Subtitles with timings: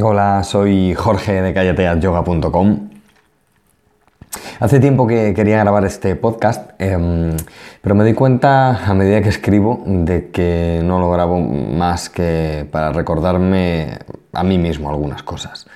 [0.00, 2.90] Hola, soy Jorge de callateatyoga.com.
[4.60, 7.36] Hace tiempo que quería grabar este podcast, em,
[7.80, 12.68] pero me di cuenta a medida que escribo de que no lo grabo más que
[12.70, 13.98] para recordarme
[14.32, 15.66] a mí mismo algunas cosas,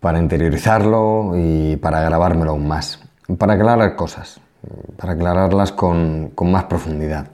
[0.00, 3.00] para interiorizarlo y para grabármelo aún más,
[3.38, 4.40] para aclarar cosas,
[4.96, 7.28] para aclararlas con, más profundidad.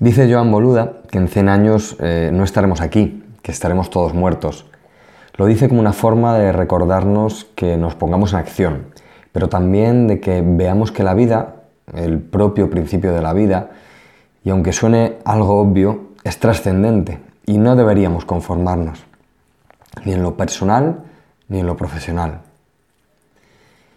[0.00, 4.64] Dice Joan Boluda que en 100 años eh, no estaremos aquí, que estaremos todos muertos.
[5.36, 8.86] Lo dice como una forma de recordarnos que nos pongamos en acción,
[9.32, 11.56] pero también de que veamos que la vida,
[11.92, 13.72] el propio principio de la vida,
[14.44, 19.04] y aunque suene algo obvio, es trascendente y no deberíamos conformarnos,
[20.06, 21.00] ni en lo personal
[21.48, 22.40] ni en lo profesional.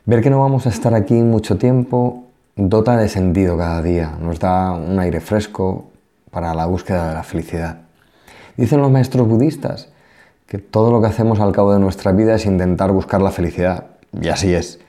[0.04, 2.26] Ver que no vamos a estar aquí mucho tiempo
[2.58, 5.86] dota de sentido cada día, nos da un aire fresco
[6.32, 7.87] para la búsqueda de la felicidad.
[8.58, 9.90] Dicen los maestros budistas
[10.48, 13.86] que todo lo que hacemos al cabo de nuestra vida es intentar buscar la felicidad,
[14.20, 14.80] y así es.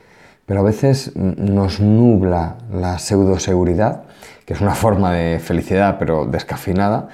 [0.47, 4.05] Pero a veces nos nubla la pseudoseguridad,
[4.47, 7.09] que es una forma de felicidad pero descafinada,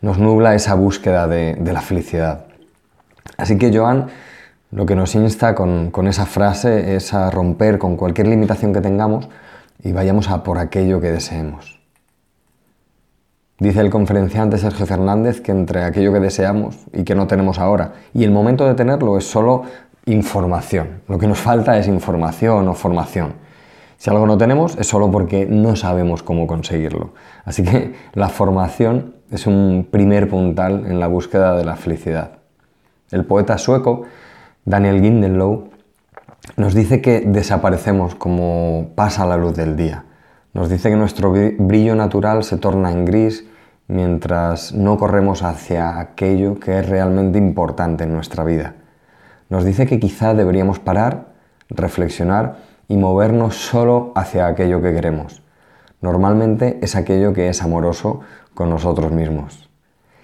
[0.00, 2.46] nos nubla esa búsqueda de, la felicidad.
[3.36, 4.06] Así que Joan
[4.70, 8.80] lo que nos insta con, con esa frase es a romper con cualquier limitación que
[8.80, 9.28] tengamos
[9.82, 11.77] y vayamos a por aquello que deseemos.
[13.60, 17.94] Dice el conferenciante Sergio Fernández que entre aquello que deseamos y que no tenemos ahora
[18.14, 19.64] y el momento de tenerlo es solo
[20.06, 21.02] información.
[21.08, 23.32] Lo que nos falta es información o formación.
[23.96, 27.14] Si algo no tenemos es solo porque no sabemos cómo conseguirlo.
[27.44, 32.38] Así que la formación es un primer puntal en la búsqueda de la felicidad.
[33.10, 34.04] El poeta sueco
[34.64, 35.70] Daniel Gindenlow
[36.56, 40.04] nos dice que desaparecemos como pasa la luz del día.
[40.54, 43.44] Nos dice que nuestro brillo natural se torna en gris
[43.86, 48.74] mientras no corremos hacia aquello que es realmente importante en nuestra vida.
[49.50, 51.32] Nos dice que quizá deberíamos parar,
[51.68, 52.56] reflexionar
[52.88, 55.42] y movernos solo hacia aquello que queremos.
[56.00, 58.20] Normalmente es aquello que es amoroso
[58.54, 59.68] con nosotros mismos.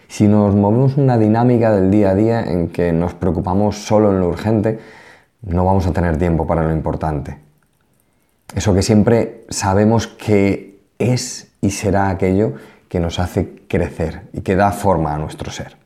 [0.08, 4.20] Si nos movemos una dinámica del día a día en que nos preocupamos solo en
[4.20, 4.78] lo urgente,
[5.42, 7.43] no vamos a tener tiempo para lo importante.
[8.54, 12.54] Eso que siempre sabemos que es y será aquello
[12.88, 15.76] que nos hace crecer y que da forma a nuestro ser.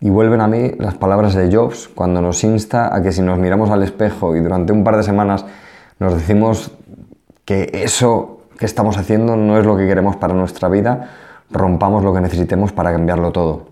[0.00, 3.38] Y vuelven a mí las palabras de Jobs cuando nos insta a que si nos
[3.38, 5.46] miramos al espejo y durante un par de semanas
[5.98, 6.72] nos decimos
[7.46, 11.10] que eso que estamos haciendo no es lo que queremos para nuestra vida,
[11.50, 13.68] rompamos lo que necesitemos para cambiarlo todo.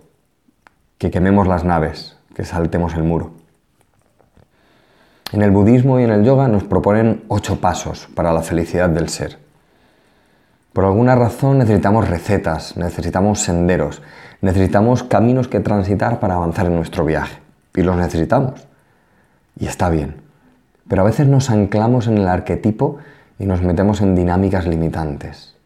[0.96, 3.43] Que quememos las naves, que saltemos el muro.
[5.34, 9.08] En el budismo y en el yoga nos proponen ocho pasos para la felicidad del
[9.08, 9.40] ser.
[10.72, 14.00] Por alguna razón necesitamos recetas, necesitamos senderos,
[14.42, 17.40] necesitamos caminos que transitar para avanzar en nuestro viaje.
[17.74, 18.68] Y los necesitamos.
[19.58, 20.22] Y está bien.
[20.86, 22.98] Pero a veces nos anclamos en el arquetipo
[23.36, 25.56] y nos metemos en dinámicas limitantes.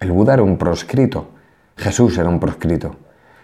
[0.00, 1.28] El Buda era un proscrito,
[1.76, 2.96] Jesús era un proscrito.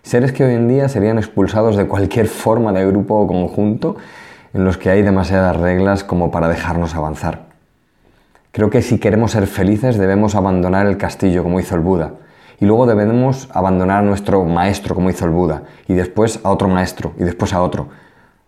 [0.02, 3.98] Seres que hoy en día serían expulsados de cualquier forma de grupo o conjunto
[4.54, 7.46] en los que hay demasiadas reglas como para dejarnos avanzar.
[8.52, 12.12] Creo que si queremos ser felices debemos abandonar el castillo como hizo el Buda
[12.60, 16.68] y luego debemos abandonar a nuestro maestro como hizo el Buda y después a otro
[16.68, 17.88] maestro y después a otro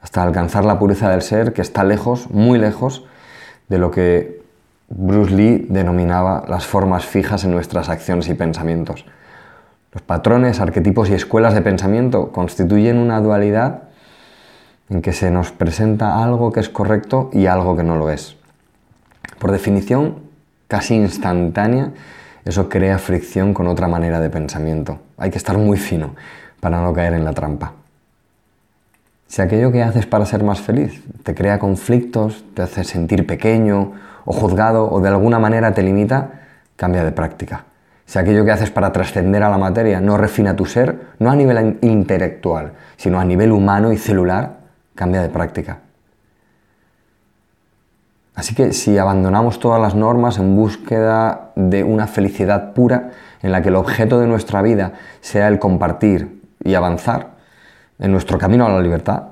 [0.01, 3.05] hasta alcanzar la pureza del ser que está lejos, muy lejos
[3.69, 4.43] de lo que
[4.89, 9.05] Bruce Lee denominaba las formas fijas en nuestras acciones y pensamientos.
[9.93, 13.86] Los patrones, arquetipos y escuelas de pensamiento constituyen una dualidad
[14.89, 18.37] en que se nos presenta algo que es correcto y algo que no lo es.
[19.39, 20.17] Por definición,
[20.69, 21.93] casi instantánea,
[22.45, 25.01] eso crea fricción con otra manera de pensamiento.
[25.19, 26.15] Hay que estar muy fino
[26.61, 27.73] para no caer en la trampa.
[29.27, 33.93] Si aquello que haces para ser más feliz te crea conflictos, te hace sentir pequeño
[34.25, 36.43] o juzgado o de alguna manera te limita,
[36.77, 37.65] cambia de práctica.
[38.07, 41.35] Si aquello que haces para trascender a la materia no refina tu ser, no a
[41.35, 44.66] nivel intelectual, sino a nivel humano y celular,
[44.97, 45.79] cambia de práctica.
[48.35, 53.11] Así que si abandonamos todas las normas en búsqueda de una felicidad pura,
[53.43, 57.37] en la que el objeto de nuestra vida sea el compartir y avanzar
[57.99, 59.29] en nuestro camino a la libertad,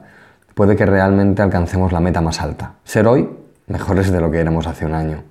[0.54, 3.28] puede que realmente alcancemos la meta más alta, ser hoy
[3.66, 5.22] mejores de lo que éramos hace un año.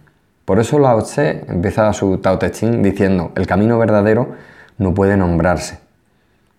[0.46, 4.34] Por eso Lao Tse empieza su Tao Te Ching diciendo, el camino verdadero
[4.78, 5.80] no puede nombrarse,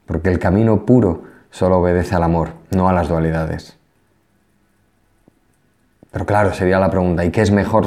[0.06, 3.76] porque el camino puro solo obedece al amor, no a las dualidades.
[6.10, 7.86] Pero claro, sería la pregunta, ¿y qué es mejor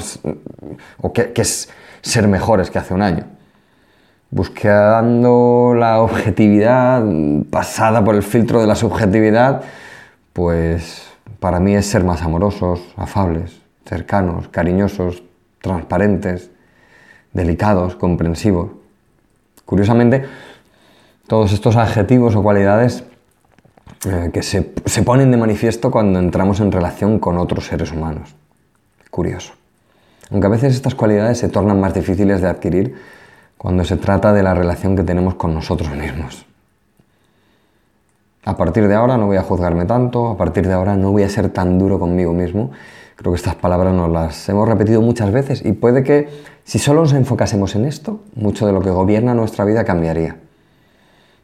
[1.02, 1.69] o qué, es
[2.02, 3.25] ser mejores que hace un año?
[4.30, 7.02] buscando la objetividad
[7.50, 9.62] pasada por el filtro de la subjetividad,
[10.34, 11.08] pues
[11.40, 15.24] para mí es ser más amorosos, afables, cercanos, cariñosos,
[15.62, 16.52] transparentes,
[17.31, 18.72] delicados, comprensivos.
[19.64, 20.25] Curiosamente,
[21.25, 23.06] todos estos adjetivos o cualidades
[24.05, 28.35] eh, que se, se ponen de manifiesto cuando entramos en relación con otros seres humanos.
[29.09, 29.53] Curioso.
[30.29, 32.95] Aunque a veces estas cualidades se tornan más difíciles de adquirir
[33.57, 36.45] cuando se trata de la relación que tenemos con nosotros mismos.
[38.45, 41.23] A partir de ahora no voy a juzgarme tanto, a partir de ahora no voy
[41.23, 42.71] a ser tan duro conmigo mismo.
[43.15, 46.29] Creo que estas palabras nos las hemos repetido muchas veces y puede que
[46.63, 50.38] si solo nos enfocásemos en esto, mucho de lo que gobierna nuestra vida cambiaría.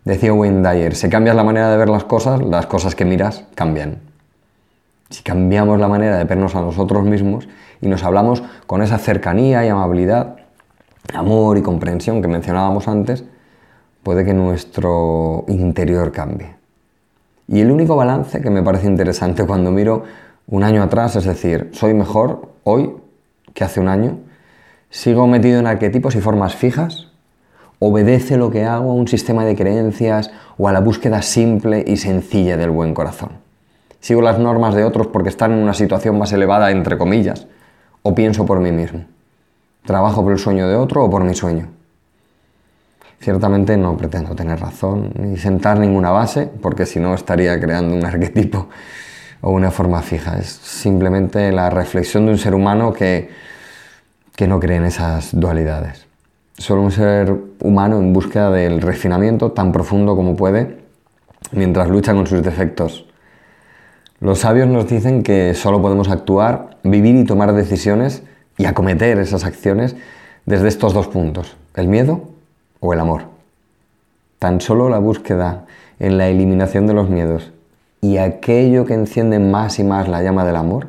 [0.06, 3.46] Decía Wayne Dyer, si cambias la manera de ver las cosas, las cosas que miras
[3.56, 4.00] cambian.
[5.10, 7.48] Si cambiamos la manera de vernos a nosotros mismos
[7.80, 10.38] y nos hablamos con esa cercanía y amabilidad,
[11.14, 13.24] amor y comprensión que mencionábamos antes,
[14.04, 16.56] puede que nuestro interior cambie.
[17.48, 20.04] Y el único balance que me parece interesante cuando miro
[20.48, 22.94] un año atrás, es decir, soy mejor hoy
[23.54, 24.18] que hace un año,
[24.90, 27.13] sigo metido en arquetipos y formas fijas,
[27.86, 31.98] obedece lo que hago a un sistema de creencias o a la búsqueda simple y
[31.98, 33.32] sencilla del buen corazón.
[34.00, 37.48] Sigo las normas de otros porque están en una situación más elevada, entre comillas,
[38.02, 39.06] o pienso por mí mismo.
[39.86, 41.68] ¿Trabajo por el sueño de otro o por mi sueño?
[43.20, 48.06] Ciertamente no pretendo tener razón ni sentar ninguna base, porque si no estaría creando un
[48.06, 48.68] arquetipo
[49.42, 50.38] o una forma fija.
[50.38, 53.30] Es simplemente la reflexión de un ser humano que,
[54.36, 56.13] que no cree en esas dualidades.
[56.58, 60.78] Solo un ser humano en búsqueda del refinamiento tan profundo como puede
[61.52, 63.06] mientras lucha con sus defectos.
[64.20, 68.24] Los sabios nos dicen que solo podemos actuar, vivir y tomar decisiones
[68.58, 69.96] y acometer esas acciones
[70.46, 72.30] desde estos dos puntos, el miedo
[72.80, 73.24] o el amor.
[74.40, 75.66] Tan solo la búsqueda
[76.00, 77.52] en la eliminación de los miedos
[78.00, 80.88] y aquello que enciende más y más la llama del amor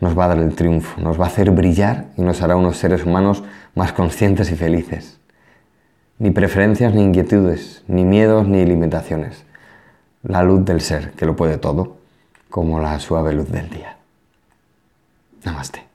[0.00, 2.76] nos va a dar el triunfo, nos va a hacer brillar y nos hará unos
[2.76, 3.42] seres humanos
[3.78, 5.20] más conscientes y felices.
[6.18, 9.44] Ni preferencias ni inquietudes, ni miedos ni limitaciones.
[10.24, 11.96] La luz del ser, que lo puede todo,
[12.50, 13.96] como la suave luz del día.
[15.44, 15.87] Namaste.